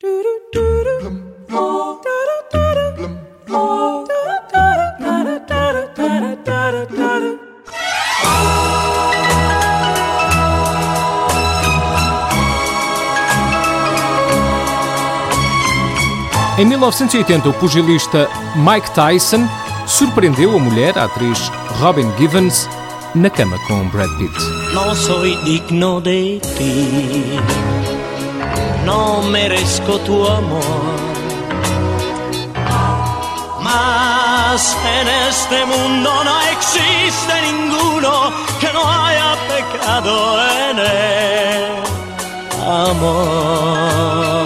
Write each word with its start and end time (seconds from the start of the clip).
Em 0.00 0.06
1980, 16.64 17.48
o 17.48 17.52
pugilista 17.54 18.28
Mike 18.54 18.92
Tyson 18.92 19.48
surpreendeu 19.84 20.56
a 20.56 20.60
mulher, 20.60 20.96
a 20.96 21.06
atriz 21.06 21.50
Robin 21.80 22.08
Givens, 22.16 22.68
na 23.16 23.28
cama 23.28 23.58
com 23.66 23.88
Brad 23.88 24.10
Pitt. 24.16 24.38
No 24.72 24.94
soy 24.94 25.36
digno 25.44 26.00
de 26.00 26.38
ti, 26.38 27.40
no 28.84 29.22
merezco 29.22 29.98
tu 30.00 30.26
amor. 30.26 30.96
Mas 33.60 34.76
en 34.98 35.08
este 35.28 35.66
mundo 35.66 36.10
no 36.24 36.40
existe 36.54 37.34
ninguno 37.48 38.32
que 38.60 38.72
no 38.72 38.82
haya 38.88 39.36
pecado 39.52 40.14
en 40.68 40.78
el 40.78 41.66
amor. 42.88 44.37